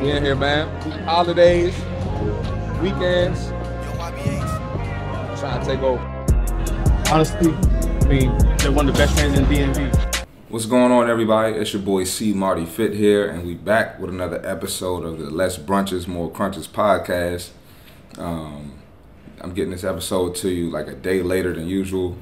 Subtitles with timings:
[0.00, 0.68] We in here, man.
[1.04, 1.74] Holidays,
[2.82, 3.46] weekends.
[5.40, 6.04] Trying to take over.
[7.10, 10.26] Honestly, I mean, they're one of the best trainers in DMV.
[10.50, 11.54] What's going on, everybody?
[11.54, 15.30] It's your boy C Marty Fit here, and we back with another episode of the
[15.30, 17.52] Less Brunches, More Crunches podcast.
[18.18, 18.74] Um,
[19.40, 22.18] I'm getting this episode to you like a day later than usual.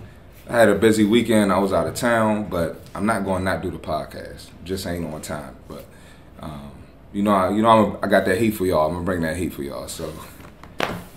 [0.48, 1.52] I had a busy weekend.
[1.52, 4.46] I was out of town, but I'm not going to not do the podcast.
[4.62, 5.56] Just ain't on time.
[5.66, 5.86] But
[6.40, 6.70] um,
[7.14, 8.88] you know, I, you know, I'm, I got that heat for y'all.
[8.88, 9.88] I'm gonna bring that heat for y'all.
[9.88, 10.12] So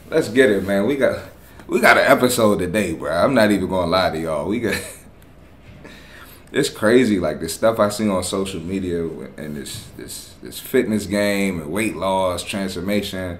[0.09, 0.85] let's get it, man.
[0.85, 1.23] We got
[1.65, 3.11] we got an episode today, bro.
[3.11, 4.47] I'm not even gonna lie to y'all.
[4.47, 4.75] We got
[6.51, 9.05] it's crazy, like the stuff I see on social media
[9.37, 13.39] and this this this fitness game and weight loss transformation.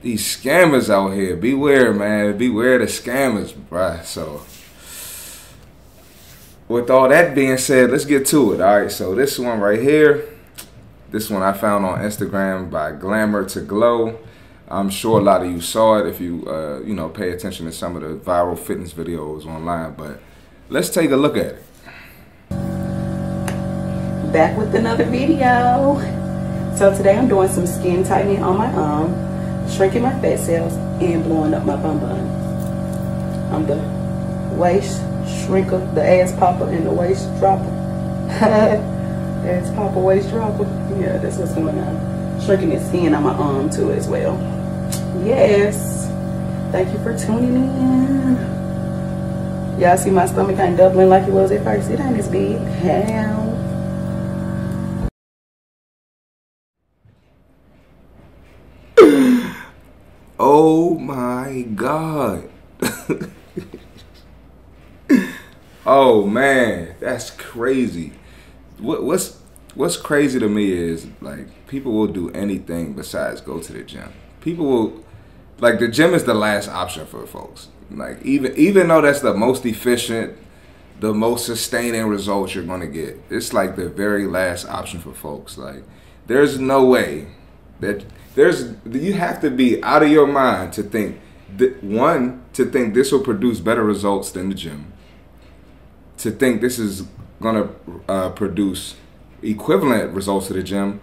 [0.00, 2.38] These scammers out here, beware, man.
[2.38, 4.00] Beware the scammers, bro.
[4.04, 4.42] So,
[6.68, 8.60] with all that being said, let's get to it.
[8.60, 10.37] All right, so this one right here,
[11.10, 14.18] this one I found on Instagram by Glamour to Glow.
[14.68, 17.64] I'm sure a lot of you saw it if you, uh, you know, pay attention
[17.66, 19.94] to some of the viral fitness videos online.
[19.94, 20.20] But
[20.68, 21.64] let's take a look at it.
[24.32, 25.96] back with another video.
[26.76, 29.10] So today I'm doing some skin tightening on my arm,
[29.70, 32.20] shrinking my fat cells, and blowing up my bum bun.
[33.52, 33.78] I'm the
[34.54, 37.74] waist shrinker, the ass popper, and the waist dropper.
[39.46, 40.64] ass popper, waist dropper.
[40.98, 42.40] Yeah, that's what's going on.
[42.40, 44.36] Shrinking the skin on my arm too as well.
[45.24, 46.08] Yes.
[46.72, 48.58] Thank you for tuning in.
[49.80, 51.88] Y'all see my stomach ain't doubling like it was at first.
[51.88, 52.58] It ain't as big.
[52.58, 53.54] Hell.
[60.40, 62.48] Oh my god.
[65.86, 68.12] oh man, that's crazy.
[68.78, 69.38] What, what's
[69.74, 74.12] what's crazy to me is like people will do anything besides go to the gym.
[74.40, 75.04] People will
[75.58, 77.68] like the gym is the last option for folks.
[77.90, 80.36] Like even even though that's the most efficient,
[81.00, 85.56] the most sustaining results you're gonna get, it's like the very last option for folks.
[85.58, 85.84] Like
[86.26, 87.28] there's no way
[87.80, 88.04] that
[88.34, 91.20] there's you have to be out of your mind to think
[91.56, 94.92] that one to think this will produce better results than the gym.
[96.18, 97.04] To think this is
[97.40, 97.68] gonna
[98.08, 98.96] uh, produce
[99.42, 101.00] equivalent results to the gym,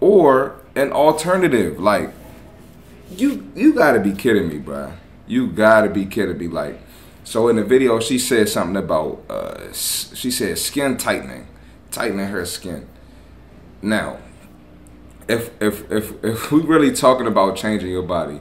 [0.00, 1.80] or an alternative.
[1.80, 2.12] Like
[3.10, 4.96] you you gotta be kidding me, bruh.
[5.26, 6.48] You gotta be kidding me.
[6.48, 6.80] Like
[7.24, 11.46] so in the video, she said something about uh, she said skin tightening,
[11.90, 12.86] tightening her skin.
[13.82, 14.18] Now
[15.28, 18.40] if if if if we really talking about changing your body,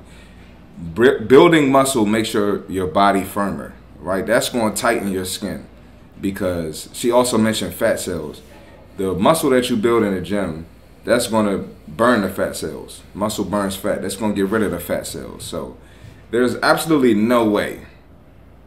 [0.93, 4.25] building muscle makes your your body firmer, right?
[4.25, 5.67] That's going to tighten your skin
[6.23, 8.41] because she also mentioned fat cells.
[8.97, 10.65] The muscle that you build in the gym,
[11.03, 13.03] that's going to burn the fat cells.
[13.13, 14.01] Muscle burns fat.
[14.01, 15.43] That's going to get rid of the fat cells.
[15.43, 15.77] So
[16.31, 17.85] there's absolutely no way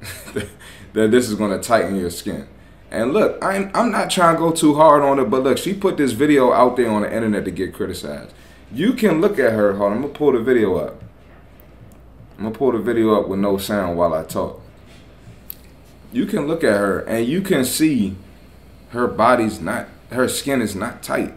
[0.34, 2.46] that this is going to tighten your skin.
[2.90, 5.74] And look, I'm I'm not trying to go too hard on it, but look, she
[5.74, 8.32] put this video out there on the internet to get criticized.
[8.70, 9.74] You can look at her.
[9.74, 11.02] Hold on, I'm gonna pull the video up.
[12.38, 14.62] I'm gonna pull the video up with no sound while I talk.
[16.12, 18.16] You can look at her and you can see
[18.90, 21.34] her body's not her skin is not tight.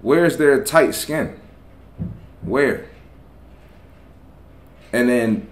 [0.00, 1.38] Where is there tight skin?
[2.42, 2.86] Where?
[4.92, 5.48] And then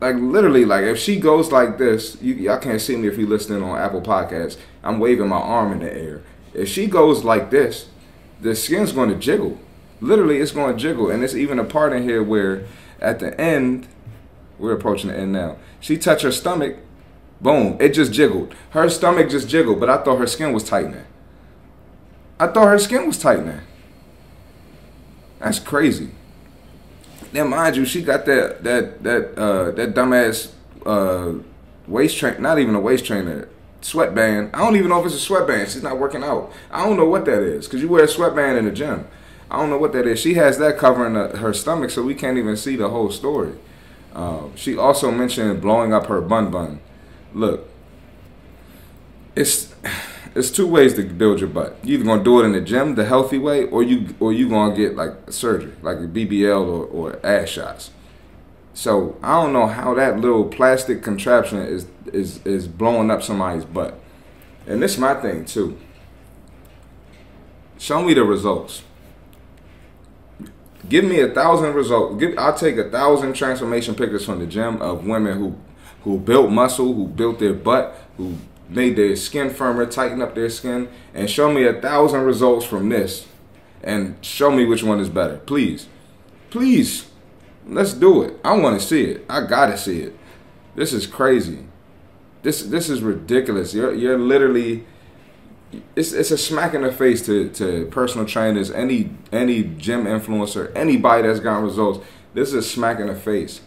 [0.00, 3.28] like literally, like if she goes like this, you, y'all can't see me if you're
[3.28, 4.56] listening on Apple Podcasts.
[4.82, 6.22] I'm waving my arm in the air.
[6.54, 7.88] If she goes like this,
[8.40, 9.58] the skin's going to jiggle.
[10.00, 12.64] Literally, it's going to jiggle, and it's even a part in here where,
[12.98, 13.86] at the end,
[14.60, 15.56] we're approaching the end now.
[15.80, 16.76] She touched her stomach,
[17.40, 18.54] boom, it just jiggled.
[18.70, 21.04] Her stomach just jiggled, but I thought her skin was tightening.
[22.38, 23.60] I thought her skin was tightening.
[25.40, 26.10] That's crazy.
[27.32, 30.52] Now, mind you, she got that that that uh, that dumbass
[30.84, 31.42] uh,
[31.86, 32.40] waist train.
[32.42, 33.48] Not even a waist trainer.
[33.82, 34.50] Sweatband.
[34.52, 35.70] I don't even know if it's a sweatband.
[35.70, 36.52] She's not working out.
[36.70, 39.06] I don't know what that is because you wear a sweatband in the gym.
[39.50, 40.20] I don't know what that is.
[40.20, 43.54] She has that covering the, her stomach, so we can't even see the whole story.
[44.14, 46.80] Uh, she also mentioned blowing up her bun bun.
[47.32, 47.68] Look,
[49.36, 49.74] it's
[50.34, 51.76] it's two ways to build your butt.
[51.82, 54.48] You either gonna do it in the gym, the healthy way, or you or you
[54.48, 57.90] gonna get like surgery, like a BBL or, or ass shots.
[58.74, 63.64] So I don't know how that little plastic contraption is is is blowing up somebody's
[63.64, 63.98] butt.
[64.66, 65.78] And this is my thing too.
[67.78, 68.82] Show me the results.
[70.90, 72.20] Give me a thousand results.
[72.20, 75.56] Give, I'll take a thousand transformation pictures from the gym of women who
[76.02, 78.36] who built muscle, who built their butt, who
[78.68, 82.88] made their skin firmer, tighten up their skin, and show me a thousand results from
[82.88, 83.26] this
[83.82, 85.38] and show me which one is better.
[85.38, 85.86] Please.
[86.50, 87.06] Please.
[87.66, 88.38] Let's do it.
[88.44, 89.24] I want to see it.
[89.28, 90.18] I gotta see it.
[90.74, 91.66] This is crazy.
[92.42, 93.74] This this is ridiculous.
[93.74, 94.86] You're you're literally
[95.94, 100.72] it's it's a smack in the face to, to personal trainers, any any gym influencer,
[100.74, 102.04] anybody that's got results.
[102.34, 103.60] This is a smack in the face.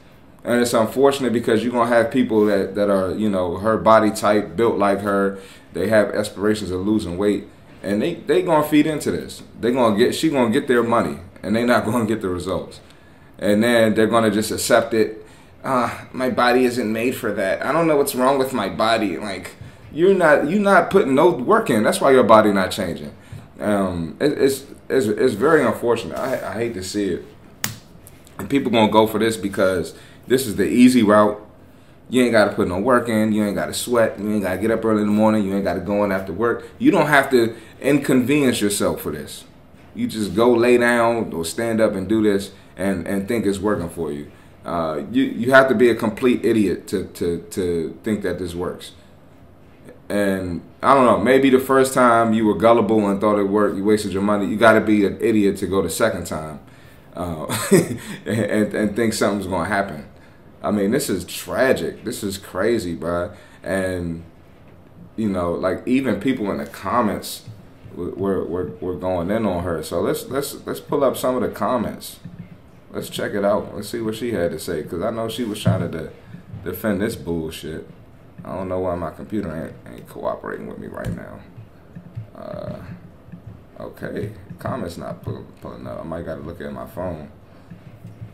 [0.43, 4.11] And it's unfortunate because you're gonna have people that, that are, you know, her body
[4.11, 5.39] type, built like her,
[5.71, 7.47] they have aspirations of losing weight,
[7.81, 9.43] and they they gonna feed into this.
[9.59, 12.79] They gonna get she gonna get their money and they not gonna get the results.
[13.39, 15.25] And then they're gonna just accept it.
[15.63, 17.65] Uh, my body isn't made for that.
[17.65, 19.17] I don't know what's wrong with my body.
[19.17, 19.51] Like
[19.93, 21.83] you're not you're not putting no work in.
[21.83, 23.13] That's why your body not changing.
[23.59, 26.17] Um, it, it's, it's it's very unfortunate.
[26.17, 27.25] I, I hate to see it.
[28.39, 29.93] And people gonna go for this because
[30.27, 31.39] this is the easy route.
[32.09, 33.31] You ain't got to put no work in.
[33.31, 34.19] You ain't got to sweat.
[34.19, 35.45] You ain't got to get up early in the morning.
[35.45, 36.67] You ain't got to go in after work.
[36.77, 39.45] You don't have to inconvenience yourself for this.
[39.95, 43.59] You just go lay down or stand up and do this and, and think it's
[43.59, 44.31] working for you.
[44.65, 48.53] Uh, you you have to be a complete idiot to, to, to think that this
[48.55, 48.91] works.
[50.09, 53.77] And I don't know, maybe the first time you were gullible and thought it worked,
[53.77, 54.45] you wasted your money.
[54.45, 56.59] You got to be an idiot to go the second time
[57.15, 57.45] uh,
[58.25, 60.07] and, and think something's going to happen.
[60.61, 62.03] I mean, this is tragic.
[62.03, 63.33] This is crazy, bro.
[63.63, 64.23] And
[65.15, 67.43] you know, like even people in the comments
[67.95, 69.83] were, were, were going in on her.
[69.83, 72.19] So let's let's let's pull up some of the comments.
[72.91, 73.75] Let's check it out.
[73.75, 76.11] Let's see what she had to say because I know she was trying to de-
[76.63, 77.87] defend this bullshit.
[78.45, 81.39] I don't know why my computer ain't, ain't cooperating with me right now.
[82.35, 82.79] Uh,
[83.79, 85.99] okay, comments not pull, pulling up.
[85.99, 87.31] I might got to look at my phone.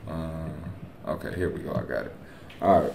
[0.08, 0.50] Uh,
[1.08, 1.74] okay, here we go.
[1.74, 2.16] I got it.
[2.62, 2.94] All right.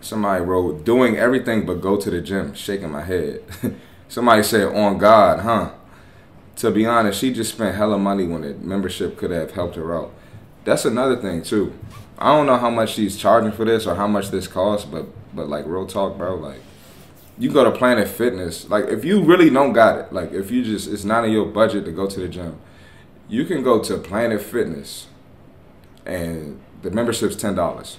[0.00, 3.42] Somebody wrote, doing everything but go to the gym, shaking my head.
[4.08, 5.72] Somebody said, on God, huh?
[6.56, 9.94] To be honest, she just spent hella money when the membership could have helped her
[9.94, 10.14] out.
[10.64, 11.78] That's another thing, too.
[12.18, 15.06] I don't know how much she's charging for this or how much this costs, but
[15.34, 16.60] but like real talk, bro, like
[17.38, 20.64] you go to Planet Fitness, like if you really don't got it, like if you
[20.64, 22.58] just it's not in your budget to go to the gym,
[23.28, 25.06] you can go to Planet Fitness
[26.04, 27.98] and the membership's ten dollars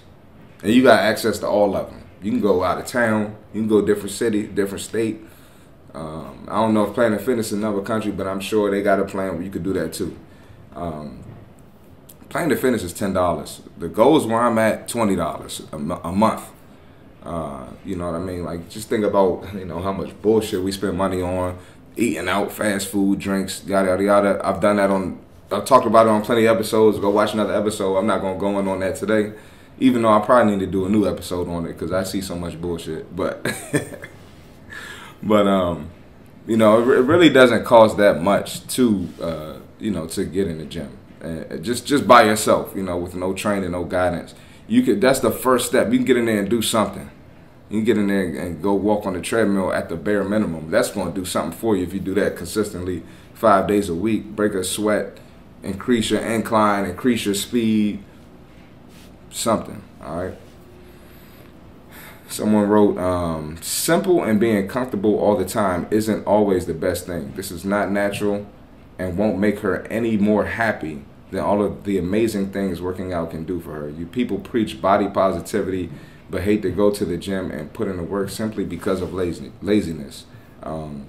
[0.64, 2.04] and you got access to all of them.
[2.22, 3.36] You can go out of town.
[3.54, 5.22] You can go different city, different state.
[5.94, 9.00] Um, I don't know if Planet Fitness is another country, but I'm sure they got
[9.00, 10.18] a plan where you could do that too.
[10.76, 11.24] Um,
[12.30, 13.62] Planet Fitness is ten dollars.
[13.78, 16.44] The goal is where I'm at twenty dollars a month.
[17.24, 18.44] Uh, you know what I mean?
[18.44, 21.58] Like just think about you know how much bullshit we spend money on
[21.96, 24.42] eating out, fast food, drinks, yada yada yada.
[24.44, 25.20] I've done that on.
[25.52, 26.98] I've talked about it on plenty of episodes.
[27.00, 27.98] Go watch another episode.
[27.98, 29.34] I'm not gonna go in on that today
[29.82, 32.22] even though I probably need to do a new episode on it because I see
[32.22, 33.14] so much bullshit.
[33.14, 33.44] But
[35.24, 35.90] but um,
[36.48, 40.48] you know, it, it, really doesn't cost that much to uh, you know to get
[40.48, 40.98] in the gym.
[41.20, 44.36] And just just by yourself, you know, with no training, no guidance.
[44.72, 45.02] You could.
[45.02, 45.92] That's the first step.
[45.92, 47.12] You can get in there and do something.
[47.70, 50.72] You can get in there and go walk on the treadmill at the bare minimum.
[50.72, 53.04] That's going to do something for you if you do that consistently,
[53.34, 54.28] five days a week.
[54.28, 55.18] Break a sweat,
[55.62, 58.02] increase your incline, increase your speed
[59.30, 59.84] something.
[60.02, 60.38] All right.
[62.30, 67.34] Someone wrote, um, simple and being comfortable all the time isn't always the best thing.
[67.36, 68.48] This is not natural
[68.98, 73.32] and won't make her any more happy than all of the amazing things working out
[73.32, 73.90] can do for her.
[73.90, 75.90] You people preach body positivity,
[76.30, 79.14] but hate to go to the gym and put in the work simply because of
[79.14, 80.26] lazy, laziness.
[80.64, 81.08] Um,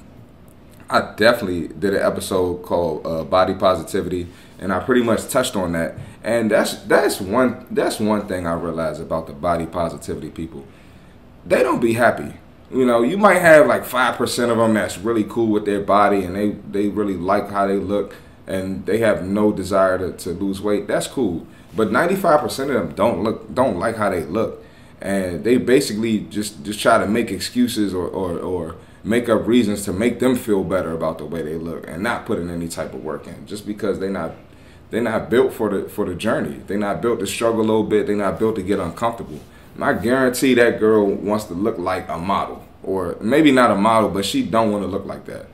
[0.93, 5.73] I definitely did an episode called uh, Body Positivity, and I pretty much touched on
[5.73, 5.97] that.
[6.23, 10.67] And that's that's one that's one thing I realize about the body positivity people.
[11.47, 12.35] They don't be happy.
[12.71, 15.81] You know, you might have like five percent of them that's really cool with their
[15.81, 18.15] body, and they they really like how they look,
[18.47, 20.87] and they have no desire to, to lose weight.
[20.89, 21.47] That's cool.
[21.75, 24.65] But ninety five percent of them don't look don't like how they look,
[25.01, 29.85] and they basically just just try to make excuses or or, or make up reasons
[29.85, 32.95] to make them feel better about the way they look and not putting any type
[32.95, 34.33] of work in just because they're not
[34.91, 36.61] they're not built for the for the journey.
[36.67, 38.07] They're not built to struggle a little bit.
[38.07, 39.41] They're not built to get uncomfortable.
[39.75, 43.75] And I guarantee that girl wants to look like a model, or maybe not a
[43.75, 45.47] model, but she don't want to look like that.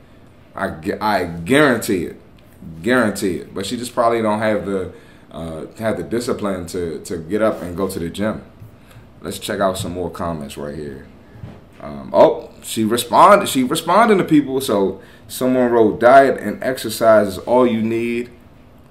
[0.57, 2.21] I, I guarantee it,
[2.83, 3.55] guarantee it.
[3.55, 4.93] But she just probably don't have the
[5.31, 8.43] uh, have the discipline to to get up and go to the gym.
[9.21, 11.07] Let's check out some more comments right here.
[11.81, 13.49] Um, oh, she responded.
[13.49, 14.61] She responded to people.
[14.61, 18.31] So someone wrote, "Diet and exercise is all you need."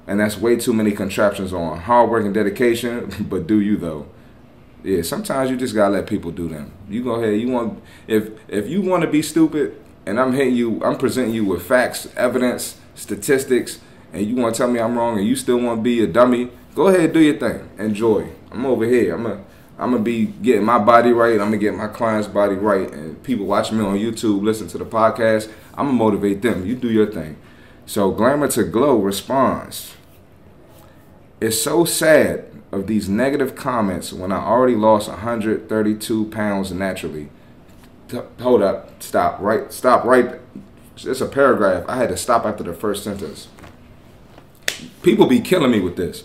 [0.07, 3.11] and that's way too many contraptions on hard work and dedication.
[3.29, 4.07] But do you though?
[4.83, 6.71] Yeah, sometimes you just gotta let people do them.
[6.89, 7.39] You go ahead.
[7.39, 11.33] You want if if you want to be stupid, and I'm hitting you, I'm presenting
[11.33, 13.79] you with facts, evidence, statistics,
[14.11, 16.07] and you want to tell me I'm wrong, and you still want to be a
[16.07, 18.29] dummy, go ahead, do your thing, enjoy.
[18.51, 19.15] I'm over here.
[19.15, 19.43] I'm a
[19.79, 21.33] I'm gonna be getting my body right.
[21.33, 24.77] I'm gonna get my client's body right, and people watching me on YouTube, listen to
[24.77, 25.51] the podcast.
[25.75, 26.65] I'm gonna motivate them.
[26.65, 27.37] You do your thing.
[27.85, 29.93] So Glamour to Glow responds.
[31.39, 37.29] It's so sad of these negative comments when I already lost 132 pounds naturally.
[38.07, 40.39] T- hold up, stop, right, stop, right.
[41.05, 41.85] It's a paragraph.
[41.87, 43.47] I had to stop after the first sentence.
[45.03, 46.23] People be killing me with this.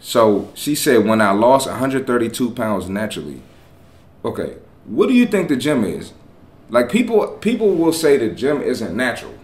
[0.00, 3.42] So she said, when I lost 132 pounds naturally.
[4.24, 6.12] Okay, what do you think the gym is?
[6.70, 9.34] Like people, people will say the gym isn't natural,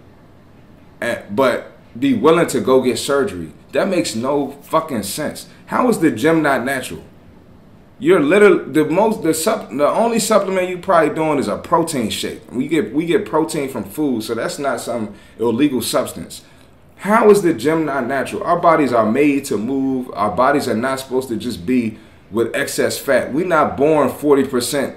[1.31, 3.53] but be willing to go get surgery.
[3.73, 5.49] That makes no fucking sense.
[5.67, 7.05] How is the gym not natural?
[8.01, 12.09] You're literally the most the sup the only supplement you probably doing is a protein
[12.09, 12.51] shake.
[12.51, 16.43] We get we get protein from food, so that's not some illegal substance.
[16.97, 18.43] How is the gym not natural?
[18.43, 20.11] Our bodies are made to move.
[20.15, 21.99] Our bodies are not supposed to just be
[22.31, 23.33] with excess fat.
[23.33, 24.97] We're not born 40%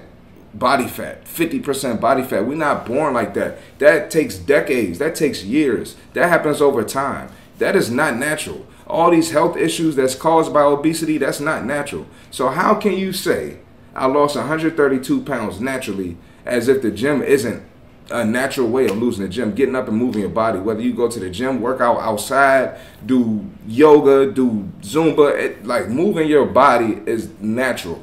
[0.52, 2.46] body fat, 50% body fat.
[2.46, 3.58] We're not born like that.
[3.78, 4.98] That takes decades.
[4.98, 5.96] That takes years.
[6.12, 7.30] That happens over time.
[7.58, 8.66] That is not natural.
[8.86, 12.06] All these health issues that's caused by obesity, that's not natural.
[12.30, 13.58] So how can you say
[13.94, 17.62] I lost 132 pounds naturally as if the gym isn't
[18.10, 20.58] a natural way of losing the gym, getting up and moving your body.
[20.58, 25.88] Whether you go to the gym, work out outside, do yoga, do Zumba, it, like
[25.88, 28.02] moving your body is natural.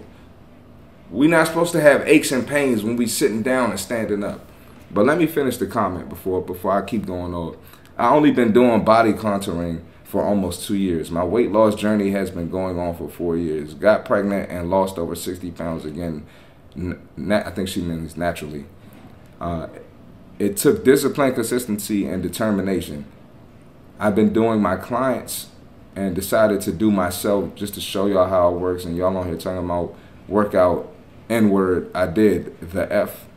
[1.12, 4.40] We're not supposed to have aches and pains when we sitting down and standing up.
[4.90, 7.58] But let me finish the comment before before I keep going on.
[7.98, 11.10] I only been doing body contouring for almost two years.
[11.10, 13.74] My weight loss journey has been going on for four years.
[13.74, 16.26] Got pregnant and lost over 60 pounds again.
[16.76, 18.66] I think she means naturally.
[19.40, 19.68] Uh,
[20.38, 23.06] it took discipline, consistency, and determination.
[24.02, 25.48] I've been doing my clients
[25.96, 28.84] and decided to do myself just to show y'all how it works.
[28.84, 29.96] And y'all on here talking about
[30.28, 30.92] workout
[31.30, 31.90] N word.
[31.96, 33.28] I did the F.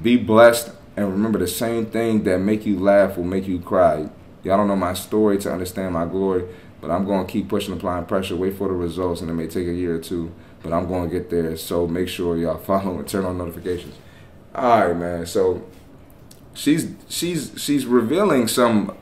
[0.00, 4.08] Be blessed and remember the same thing that make you laugh will make you cry.
[4.42, 6.44] Y'all don't know my story to understand my glory,
[6.80, 9.46] but I'm going to keep pushing, applying pressure, wait for the results, and it may
[9.46, 10.32] take a year or two,
[10.62, 11.56] but I'm going to get there.
[11.56, 13.94] So make sure y'all follow and turn on notifications.
[14.54, 15.26] All right, man.
[15.26, 15.64] So
[16.54, 18.96] she's she's she's revealing some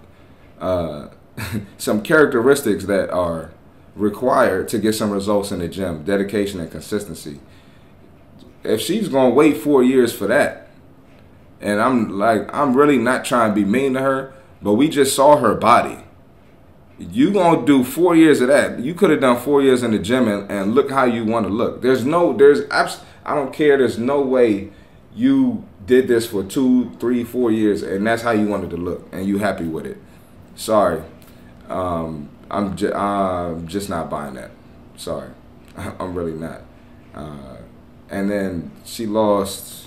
[0.60, 1.08] uh,
[1.78, 3.50] some characteristics that are
[3.96, 7.40] required to get some results in the gym: dedication and consistency.
[8.62, 10.68] If she's gonna wait four years for that,
[11.60, 15.14] and I'm like, I'm really not trying to be mean to her, but we just
[15.14, 15.98] saw her body.
[16.98, 18.80] You gonna do four years of that?
[18.80, 21.46] You could have done four years in the gym and, and look how you want
[21.46, 21.80] to look.
[21.80, 23.78] There's no, there's abs- I don't care.
[23.78, 24.70] There's no way
[25.14, 29.08] you did this for two, three, four years, and that's how you wanted to look,
[29.12, 29.96] and you happy with it.
[30.56, 31.02] Sorry,
[31.68, 34.50] um, I'm, ju- I'm just not buying that.
[34.96, 35.30] Sorry,
[35.76, 36.62] I'm really not.
[37.14, 37.56] Uh,
[38.10, 39.79] and then she lost.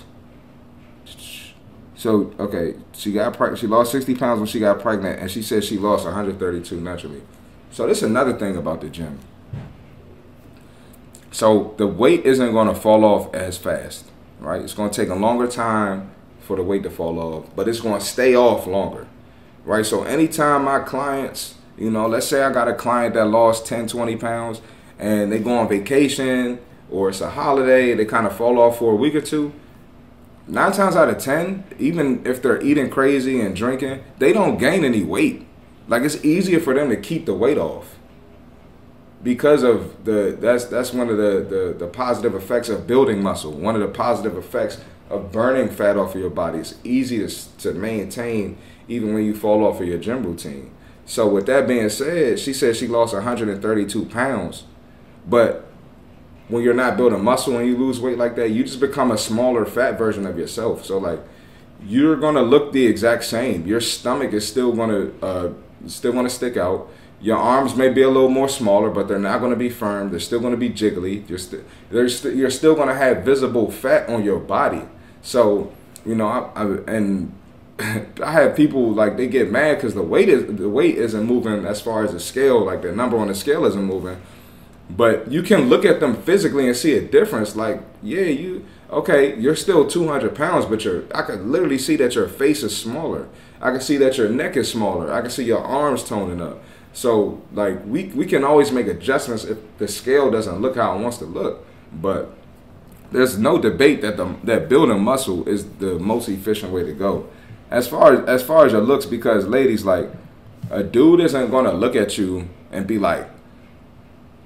[2.04, 3.58] So okay, she got.
[3.58, 7.22] She lost 60 pounds when she got pregnant, and she said she lost 132 naturally.
[7.70, 9.18] So this is another thing about the gym.
[11.32, 14.04] So the weight isn't going to fall off as fast
[14.44, 14.62] right?
[14.62, 17.80] It's going to take a longer time for the weight to fall off, but it's
[17.80, 19.06] going to stay off longer,
[19.64, 19.84] right?
[19.84, 23.88] So anytime my clients, you know, let's say I got a client that lost 10,
[23.88, 24.60] 20 pounds
[24.98, 28.92] and they go on vacation or it's a holiday, they kind of fall off for
[28.92, 29.52] a week or two.
[30.46, 34.84] Nine times out of 10, even if they're eating crazy and drinking, they don't gain
[34.84, 35.46] any weight.
[35.88, 37.94] Like it's easier for them to keep the weight off
[39.22, 43.52] because of the that's that's one of the, the the positive effects of building muscle.
[43.52, 46.58] One of the positive effects of burning fat off of your body.
[46.58, 50.70] It's easy to, to maintain even when you fall off of your gym routine.
[51.06, 54.64] So with that being said, she said she lost 132 pounds,
[55.26, 55.70] but
[56.48, 59.18] when you're not building muscle and you lose weight like that, you just become a
[59.18, 60.84] smaller fat version of yourself.
[60.84, 61.20] So like
[61.84, 63.66] you're gonna look the exact same.
[63.66, 65.50] Your stomach is still gonna uh,
[65.86, 66.88] still gonna stick out
[67.24, 70.10] your arms may be a little more smaller, but they're not to be firm.
[70.10, 71.26] They're still to be jiggly.
[71.26, 71.38] You're,
[72.08, 74.82] st- you're still to have visible fat on your body.
[75.22, 75.72] So,
[76.04, 77.32] you know, I, I and
[77.78, 81.64] I have people like they get mad because the weight is the weight isn't moving
[81.64, 84.20] as far as the scale, like the number on the scale isn't moving.
[84.90, 87.56] But you can look at them physically and see a difference.
[87.56, 92.14] Like, yeah, you okay, you're still 200 pounds, but you're I could literally see that
[92.14, 93.28] your face is smaller.
[93.60, 95.12] I can see that your neck is smaller.
[95.12, 96.62] I can see your arms toning up.
[96.92, 101.00] So like we we can always make adjustments if the scale doesn't look how it
[101.02, 101.66] wants to look.
[101.92, 102.36] But
[103.10, 107.28] there's no debate that the that building muscle is the most efficient way to go.
[107.70, 110.10] As far as as far as your looks, because ladies like
[110.70, 113.28] A dude isn't gonna look at you and be like,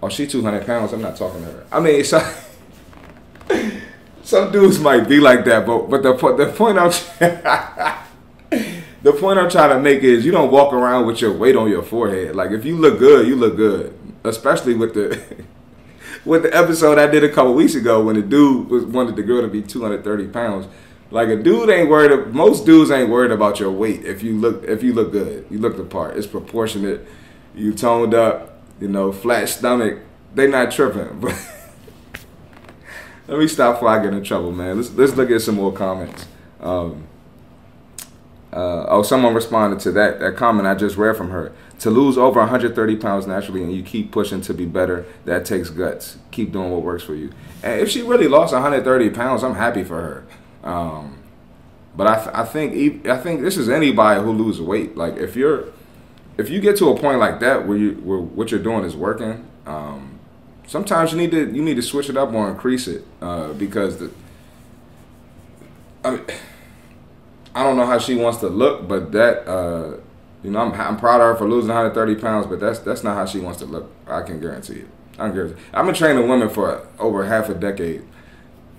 [0.03, 0.93] "Oh, she 200 pounds.
[0.93, 2.21] I'm not talking to her." I mean, so,
[4.23, 6.91] some dudes might be like that, but but the the point I'm
[9.03, 11.71] the point I'm trying to make is you don't walk around with your weight on
[11.71, 12.37] your forehead.
[12.37, 13.97] Like if you look good, you look good.
[14.25, 15.21] Especially with the
[16.25, 19.23] with the episode I did a couple weeks ago when the dude was wanted the
[19.23, 20.67] girl to be 230 pounds.
[21.11, 22.35] Like a dude ain't worried.
[22.35, 25.47] Most dudes ain't worried about your weight if you look if you look good.
[25.51, 26.17] You look the part.
[26.17, 27.07] It's proportionate.
[27.55, 28.58] You toned up.
[28.81, 30.01] You know, flat stomach.
[30.35, 31.21] They not tripping.
[31.21, 31.35] But
[33.29, 34.77] let me stop before I get in trouble, man.
[34.77, 36.27] Let's let's look at some more comments.
[36.61, 37.09] Um,
[38.53, 41.53] uh, oh, someone responded to that that comment I just read from her.
[41.81, 45.71] To lose over 130 pounds naturally and you keep pushing to be better, that takes
[45.71, 46.19] guts.
[46.33, 47.31] Keep doing what works for you.
[47.63, 50.69] And if she really lost 130 pounds, I'm happy for her.
[50.69, 51.19] Um,
[51.97, 54.97] but I, th- I think I think this is anybody who loses weight.
[54.97, 55.67] Like if you're
[56.39, 58.97] if you get to a point like that where you where what you're doing is
[58.97, 60.19] working, um,
[60.67, 63.99] sometimes you need to you need to switch it up or increase it uh, because
[63.99, 64.11] the
[66.05, 66.25] I mean
[67.55, 69.97] I don't know how she wants to look, but that uh,
[70.45, 73.17] you know I'm, I'm proud of her for losing 130 pounds, but that's that's not
[73.17, 73.91] how she wants to look.
[74.07, 74.89] I can guarantee it.
[75.19, 75.61] I guarantee.
[75.75, 78.05] I've been training women for over half a decade.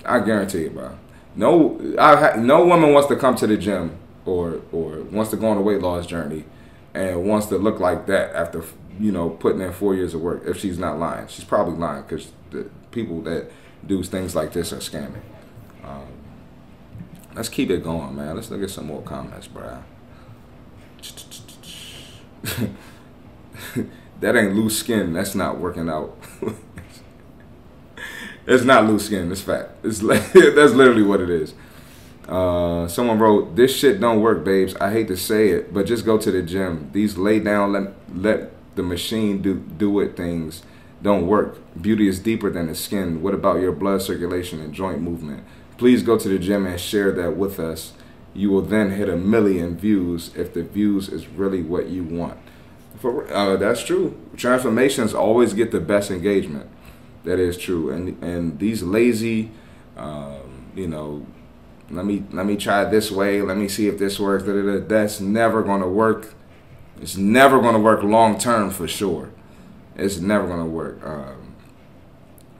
[0.06, 0.96] I guarantee it, bro.
[1.36, 5.48] No, I no woman wants to come to the gym or or wants to go
[5.48, 6.44] on a weight loss journey
[6.94, 8.64] and wants to look like that after
[8.98, 10.42] you know putting in four years of work.
[10.46, 13.50] If she's not lying, she's probably lying because the people that
[13.86, 15.22] do things like this are scamming.
[15.84, 16.06] Um,
[17.34, 18.36] let's keep it going, man.
[18.36, 19.82] Let's look at some more comments, bro.
[24.20, 25.12] that ain't loose skin.
[25.12, 26.16] That's not working out.
[28.46, 29.30] it's not loose skin.
[29.30, 29.76] It's fat.
[29.82, 31.54] It's that's literally what it is.
[32.30, 34.76] Uh, someone wrote, "This shit don't work, babes.
[34.80, 36.88] I hate to say it, but just go to the gym.
[36.92, 40.62] These lay down, let let the machine do do it things
[41.02, 41.58] don't work.
[41.80, 43.22] Beauty is deeper than the skin.
[43.22, 45.44] What about your blood circulation and joint movement?
[45.78, 47.94] Please go to the gym and share that with us.
[48.34, 52.38] You will then hit a million views if the views is really what you want.
[52.98, 54.16] For uh, that's true.
[54.36, 56.68] Transformations always get the best engagement.
[57.24, 57.90] That is true.
[57.90, 59.50] And and these lazy,
[59.96, 61.26] um, you know,
[61.90, 63.42] let me let me try it this way.
[63.42, 64.44] Let me see if this works.
[64.44, 64.86] Da, da, da.
[64.86, 66.34] That's never going to work.
[67.00, 69.30] It's never going to work long term for sure.
[69.96, 71.04] It's never going to work.
[71.04, 71.54] Um,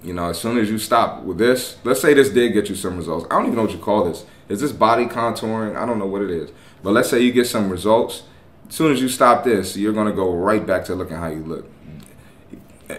[0.03, 2.75] you know, as soon as you stop with this, let's say this did get you
[2.75, 3.27] some results.
[3.31, 4.25] I don't even know what you call this.
[4.49, 5.77] Is this body contouring?
[5.77, 6.51] I don't know what it is.
[6.83, 8.23] But let's say you get some results.
[8.69, 11.29] As soon as you stop this, you're going to go right back to looking how
[11.29, 11.71] you look.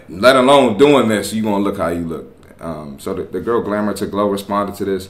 [0.08, 2.62] Let alone doing this, you're going to look how you look.
[2.62, 5.08] Um, so the, the girl Glamour to Glow responded to this.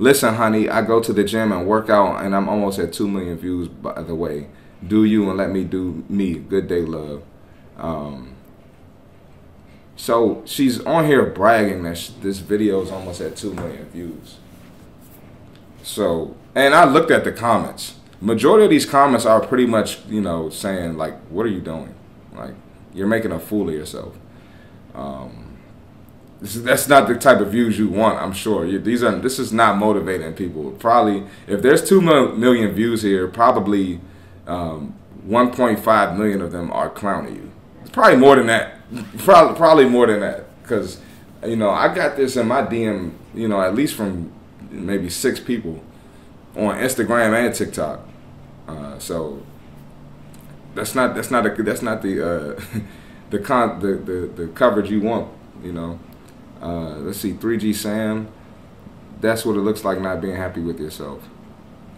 [0.00, 3.06] Listen, honey, I go to the gym and work out, and I'm almost at 2
[3.06, 4.48] million views, by the way.
[4.84, 6.36] Do you and let me do me.
[6.36, 7.22] Good day, love.
[7.76, 8.34] Um,
[9.96, 14.38] so she's on here bragging that sh- this video is almost at 2 million views.
[15.82, 17.96] So, and I looked at the comments.
[18.22, 21.94] Majority of these comments are pretty much, you know, saying like, "What are you doing?
[22.34, 22.54] Like,
[22.94, 24.16] you're making a fool of yourself."
[24.94, 25.49] Um,
[26.40, 28.18] this is, that's not the type of views you want.
[28.18, 29.14] I'm sure you, these are.
[29.18, 30.70] This is not motivating people.
[30.72, 34.00] Probably, if there's two million views here, probably
[34.46, 34.94] um,
[35.26, 37.50] 1.5 million of them are clowning you.
[37.82, 38.76] It's probably more than that.
[39.18, 40.46] Probably, probably more than that.
[40.62, 41.00] Because,
[41.46, 43.12] you know, I got this in my DM.
[43.32, 44.32] You know, at least from
[44.68, 45.80] maybe six people
[46.56, 48.00] on Instagram and TikTok.
[48.66, 49.40] Uh, so
[50.74, 52.60] that's not that's not a, that's not the uh,
[53.30, 55.30] the con the, the the coverage you want.
[55.62, 56.00] You know.
[56.60, 58.28] Uh, let's see, 3G Sam.
[59.20, 61.28] That's what it looks like not being happy with yourself.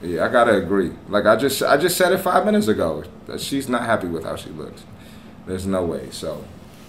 [0.02, 0.92] Yeah, I gotta agree.
[1.08, 4.24] Like I just I just said it five minutes ago that she's not happy with
[4.24, 4.82] how she looks.
[5.46, 6.10] There's no way.
[6.10, 6.44] So,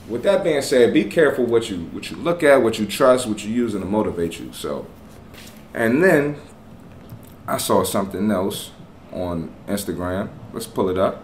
[0.10, 3.28] with that being said, be careful what you what you look at, what you trust,
[3.28, 4.52] what you use, and to motivate you.
[4.52, 4.88] So,
[5.76, 6.38] and then
[7.48, 8.72] I saw something else
[9.12, 10.30] on Instagram.
[10.52, 11.24] Let's pull it up.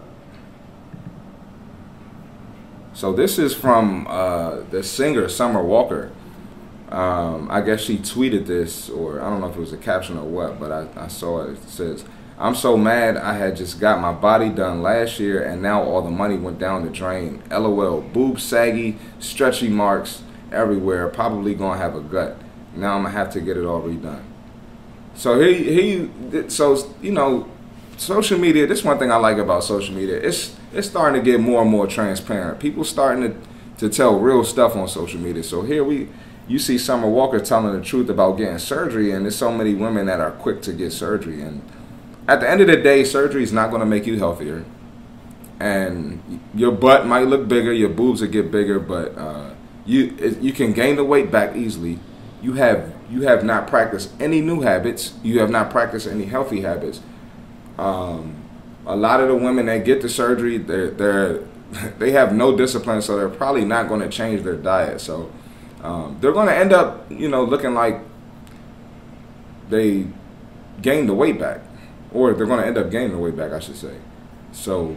[2.92, 6.12] So this is from uh, the singer Summer Walker.
[6.90, 10.18] Um, I guess she tweeted this, or I don't know if it was a caption
[10.18, 11.52] or what, but I, I saw it.
[11.52, 12.04] It says,
[12.40, 16.00] I'm so mad I had just got my body done last year and now all
[16.00, 17.42] the money went down the drain.
[17.50, 18.00] LOL.
[18.00, 21.06] Boobs saggy, stretchy marks everywhere.
[21.08, 22.38] Probably gonna have a gut.
[22.74, 24.22] Now I'm gonna have to get it all redone.
[25.14, 27.46] So he he so you know
[27.98, 30.16] social media this one thing I like about social media.
[30.16, 32.58] It's it's starting to get more and more transparent.
[32.58, 33.36] People starting to
[33.80, 35.42] to tell real stuff on social media.
[35.42, 36.08] So here we
[36.50, 40.06] you see Summer Walker telling the truth about getting surgery and there's so many women
[40.06, 41.62] that are quick to get surgery and
[42.28, 44.64] at the end of the day surgery is not going to make you healthier.
[45.60, 49.50] and your butt might look bigger, your boobs will get bigger, but uh,
[49.84, 51.98] you you can gain the weight back easily.
[52.42, 55.14] You have you have not practiced any new habits.
[55.22, 57.00] You have not practiced any healthy habits.
[57.78, 58.36] Um,
[58.86, 61.40] a lot of the women that get the surgery, they're they're
[61.98, 65.00] they have no discipline, so they're probably not going to change their diet.
[65.00, 65.30] So
[65.82, 68.00] um, they're going to end up, you know, looking like
[69.68, 70.06] they
[70.82, 71.60] gained the weight back,
[72.12, 73.96] or they're going to end up gaining the weight back, I should say.
[74.52, 74.96] So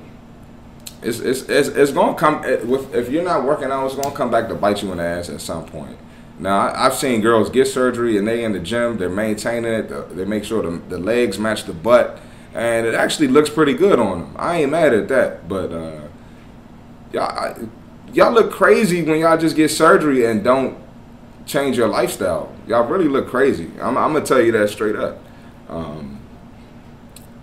[1.02, 4.10] it's it's it's, it's going to come with if you're not working out, it's going
[4.10, 5.98] to come back to bite you in the ass at some point.
[6.40, 10.16] Now I, have seen girls get surgery and they in the gym, they're maintaining it,
[10.16, 12.20] they make sure the, the legs match the butt,
[12.54, 14.36] and it actually looks pretty good on them.
[14.38, 16.08] I ain't mad at that, but uh,
[17.12, 17.70] y'all
[18.14, 20.78] y'all look crazy when y'all just get surgery and don't
[21.46, 22.54] change your lifestyle.
[22.68, 23.70] Y'all really look crazy.
[23.82, 25.20] I'm, I'm gonna tell you that straight up.
[25.68, 26.20] Um,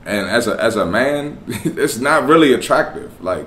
[0.06, 3.22] and as a as a man, it's not really attractive.
[3.22, 3.46] Like,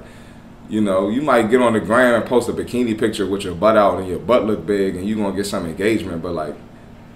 [0.70, 3.56] you know, you might get on the gram and post a bikini picture with your
[3.56, 6.22] butt out and your butt look big, and you gonna get some engagement.
[6.22, 6.56] But like,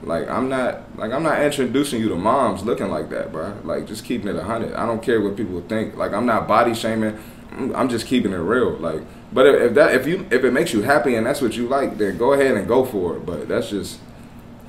[0.01, 3.57] like I'm not like I'm not introducing you to moms looking like that, bro.
[3.63, 4.73] Like, just keeping it a hundred.
[4.73, 5.95] I don't care what people think.
[5.95, 7.17] Like, I'm not body shaming.
[7.51, 8.71] I'm just keeping it real.
[8.77, 11.55] Like, but if, if that if you if it makes you happy and that's what
[11.55, 13.25] you like, then go ahead and go for it.
[13.25, 13.99] But that's just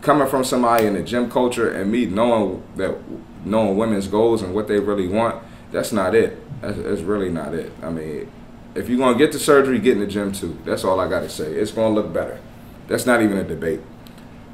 [0.00, 2.96] coming from somebody in the gym culture and me knowing that
[3.44, 6.38] knowing women's goals and what they really want, that's not it.
[6.60, 7.72] That's, that's really not it.
[7.82, 8.30] I mean,
[8.74, 10.58] if you're gonna get the surgery, get in the gym too.
[10.64, 11.52] That's all I gotta say.
[11.52, 12.40] It's gonna look better.
[12.88, 13.80] That's not even a debate.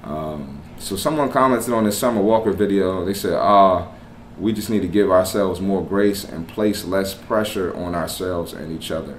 [0.03, 3.05] Um, so someone commented on this Summer Walker video.
[3.05, 3.89] They said, "Ah,
[4.39, 8.71] we just need to give ourselves more grace and place less pressure on ourselves and
[8.71, 9.19] each other."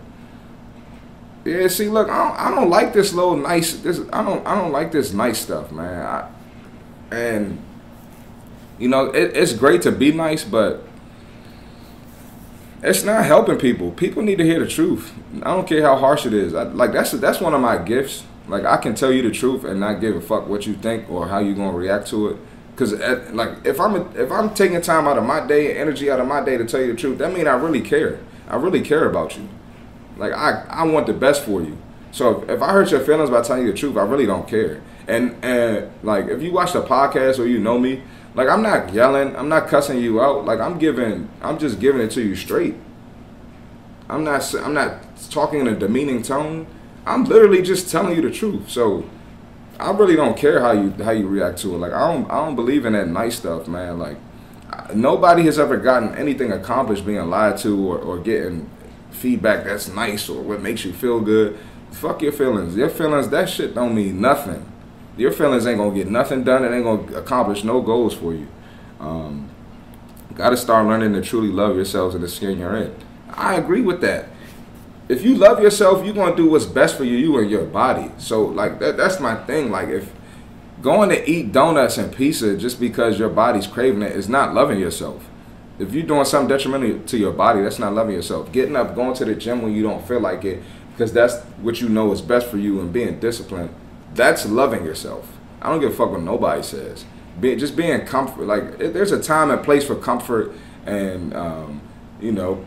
[1.45, 3.75] Yeah, see, look, I don't, I don't like this little nice.
[3.77, 6.01] This I don't I don't like this nice stuff, man.
[6.01, 6.27] I,
[7.11, 7.59] and
[8.79, 10.83] you know, it, it's great to be nice, but
[12.81, 13.91] it's not helping people.
[13.91, 15.13] People need to hear the truth.
[15.43, 16.55] I don't care how harsh it is.
[16.55, 18.23] I, like that's that's one of my gifts.
[18.47, 21.09] Like I can tell you the truth and not give a fuck what you think
[21.11, 22.37] or how you gonna react to it.
[22.75, 26.09] Cause at, like if I'm a, if I'm taking time out of my day, energy
[26.09, 28.19] out of my day to tell you the truth, that means I really care.
[28.47, 29.47] I really care about you.
[30.17, 31.77] Like I, I want the best for you.
[32.11, 34.47] So if, if I hurt your feelings by telling you the truth, I really don't
[34.47, 34.81] care.
[35.07, 38.01] And and like if you watch the podcast or you know me,
[38.33, 40.45] like I'm not yelling, I'm not cussing you out.
[40.45, 42.75] Like I'm giving, I'm just giving it to you straight.
[44.09, 46.67] I'm not I'm not talking in a demeaning tone.
[47.05, 48.69] I'm literally just telling you the truth.
[48.69, 49.07] So
[49.79, 51.77] I really don't care how you how you react to it.
[51.77, 53.99] Like I don't I don't believe in that nice stuff, man.
[53.99, 54.17] Like
[54.93, 58.69] nobody has ever gotten anything accomplished being lied to or, or getting
[59.15, 61.57] feedback that's nice or what makes you feel good,
[61.91, 62.75] fuck your feelings.
[62.75, 64.71] Your feelings, that shit don't mean nothing.
[65.17, 66.63] Your feelings ain't gonna get nothing done.
[66.65, 68.47] It ain't gonna accomplish no goals for you.
[68.99, 69.49] Um,
[70.35, 72.93] Got to start learning to truly love yourselves and the skin you're in.
[73.29, 74.27] I agree with that.
[75.07, 78.11] If you love yourself, you're gonna do what's best for you, you and your body.
[78.17, 79.71] So like that, that's my thing.
[79.71, 80.11] Like if
[80.81, 84.79] going to eat donuts and pizza just because your body's craving it is not loving
[84.79, 85.27] yourself
[85.77, 88.51] if you're doing something detrimental to your body, that's not loving yourself.
[88.51, 91.81] Getting up, going to the gym when you don't feel like it, because that's what
[91.81, 93.73] you know is best for you, and being disciplined,
[94.13, 95.37] that's loving yourself.
[95.61, 97.05] I don't give a fuck what nobody says.
[97.39, 100.53] Be, just being comfort, like there's a time and place for comfort,
[100.85, 101.81] and um,
[102.21, 102.65] you know,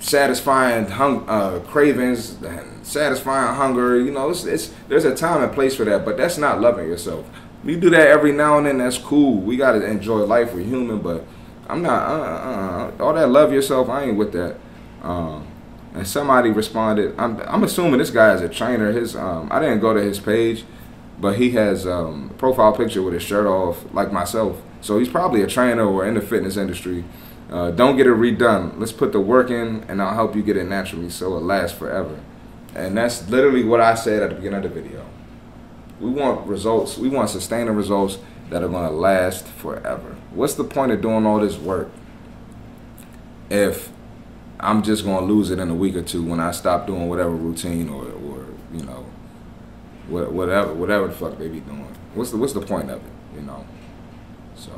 [0.00, 4.00] satisfying hung, uh, cravings, and satisfying hunger.
[4.00, 6.88] You know, it's, it's there's a time and place for that, but that's not loving
[6.88, 7.28] yourself.
[7.62, 8.78] We do that every now and then.
[8.78, 9.40] That's cool.
[9.40, 10.52] We gotta enjoy life.
[10.52, 11.24] We're human, but
[11.68, 13.88] I'm not uh, uh, uh, all that love yourself.
[13.88, 14.56] I ain't with that.
[15.02, 15.46] Um,
[15.94, 17.14] and somebody responded.
[17.18, 18.92] I'm, I'm assuming this guy is a trainer.
[18.92, 20.64] His um, I didn't go to his page,
[21.20, 24.62] but he has um, profile picture with his shirt off, like myself.
[24.80, 27.04] So he's probably a trainer or in the fitness industry.
[27.50, 28.78] Uh, don't get it redone.
[28.78, 31.76] Let's put the work in, and I'll help you get it naturally, so it lasts
[31.76, 32.20] forever.
[32.74, 35.04] And that's literally what I said at the beginning of the video.
[36.00, 36.98] We want results.
[36.98, 38.18] We want sustaining results
[38.50, 40.16] that are going to last forever.
[40.38, 41.90] What's the point of doing all this work
[43.50, 43.90] if
[44.60, 47.30] I'm just to lose it in a week or two when I stop doing whatever
[47.30, 49.04] routine or, or you know,
[50.06, 51.92] whatever whatever the fuck they be doing?
[52.14, 53.12] What's the what's the point of it?
[53.34, 53.66] You know.
[54.54, 54.70] So,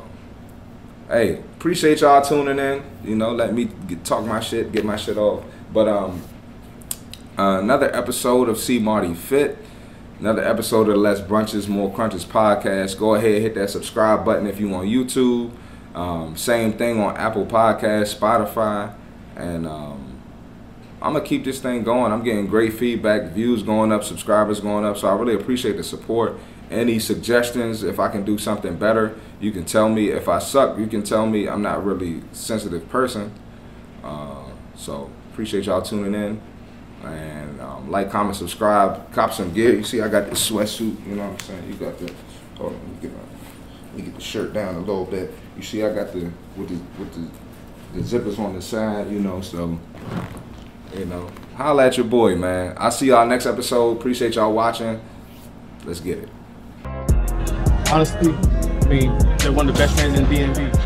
[1.09, 2.83] hey, appreciate y'all tuning in.
[3.03, 5.43] You know, let me get, talk my shit, get my shit off.
[5.71, 6.23] But um,
[7.37, 9.59] another episode of C Marty Fit.
[10.21, 12.99] Another episode of the Less Brunches, More Crunches podcast.
[12.99, 15.51] Go ahead, hit that subscribe button if you on YouTube.
[15.95, 18.93] Um, same thing on Apple Podcast, Spotify,
[19.35, 20.21] and um,
[21.01, 22.11] I'm gonna keep this thing going.
[22.11, 24.95] I'm getting great feedback, views going up, subscribers going up.
[24.95, 26.37] So I really appreciate the support.
[26.69, 30.09] Any suggestions, if I can do something better, you can tell me.
[30.09, 31.49] If I suck, you can tell me.
[31.49, 33.33] I'm not really sensitive person.
[34.03, 34.43] Uh,
[34.75, 36.41] so Appreciate y'all tuning in.
[37.03, 39.75] And um, like, comment, subscribe, cop some gear.
[39.75, 41.07] You see, I got this sweatsuit.
[41.07, 41.67] You know what I'm saying?
[41.67, 42.13] You got the.
[42.57, 43.19] Hold on, let me get, my,
[43.85, 45.33] let me get the shirt down a little bit.
[45.57, 47.27] You see, I got the with the with the
[47.93, 49.11] the zippers on the side.
[49.11, 49.77] You know, so
[50.95, 52.75] you know, holla at your boy, man.
[52.77, 53.97] I'll see y'all next episode.
[53.97, 55.01] Appreciate y'all watching.
[55.85, 56.29] Let's get it.
[57.91, 60.71] Honestly, I mean, they're one of the best fans in DMV.